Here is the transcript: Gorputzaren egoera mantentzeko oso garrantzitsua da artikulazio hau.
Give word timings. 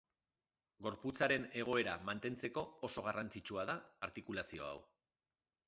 Gorputzaren 0.87 1.45
egoera 1.59 1.93
mantentzeko 2.09 2.65
oso 2.89 3.05
garrantzitsua 3.11 3.69
da 3.73 3.79
artikulazio 4.09 4.69
hau. 4.73 4.77